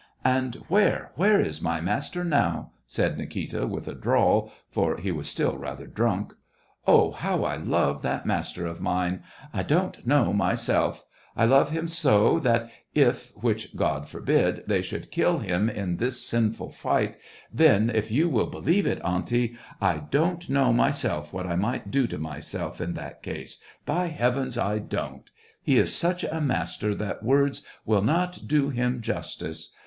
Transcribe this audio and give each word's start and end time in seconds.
"And 0.25 0.55
where, 0.67 1.11
where 1.13 1.39
is 1.39 1.61
my 1.61 1.79
master 1.79 2.23
now!" 2.23 2.71
said 2.87 3.19
Nikita, 3.19 3.67
with 3.67 3.87
a 3.87 3.93
drawl, 3.93 4.51
for 4.71 4.97
he 4.97 5.11
was 5.11 5.27
still 5.29 5.59
rather 5.59 5.85
drunk. 5.85 6.31
•* 6.31 6.35
Oh, 6.87 7.11
how 7.11 7.43
I 7.43 7.57
love 7.57 8.01
that 8.01 8.25
master 8.25 8.65
of 8.65 8.81
mine!— 8.81 9.21
I 9.53 9.61
don't 9.61 10.07
know 10.07 10.33
myself!— 10.33 11.05
I 11.37 11.45
love 11.45 11.69
him 11.69 11.87
so 11.87 12.39
that 12.39 12.71
if, 12.95 13.31
which 13.35 13.75
God 13.75 14.09
forbid, 14.09 14.63
they 14.65 14.81
should 14.81 15.11
kill 15.11 15.37
him 15.37 15.69
in 15.69 15.97
this 15.97 16.25
sinful 16.25 16.71
fight, 16.71 17.15
then, 17.53 17.91
if 17.93 18.09
you 18.09 18.27
will 18.27 18.47
believe 18.47 18.87
it, 18.87 18.99
aunty, 19.03 19.55
I 19.79 19.99
don't 19.99 20.49
know 20.49 20.73
myself 20.73 21.31
what 21.31 21.45
I 21.45 21.55
might 21.55 21.91
do 21.91 22.07
to 22.07 22.17
myself 22.17 22.81
in 22.81 22.95
that 22.95 23.21
case— 23.21 23.59
by 23.85 24.07
Heavens, 24.07 24.57
I 24.57 24.79
don't! 24.79 25.29
He 25.61 25.77
is 25.77 25.93
such 25.93 26.23
a 26.23 26.41
master 26.41 26.95
that 26.95 27.21
words 27.21 27.61
will 27.85 28.01
not 28.01 28.47
do 28.47 28.69
him 28.69 29.01
justice 29.01 29.71